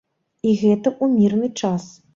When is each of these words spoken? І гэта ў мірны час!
І 0.47 0.53
гэта 0.61 0.87
ў 0.95 1.21
мірны 1.21 1.47
час! 1.63 1.91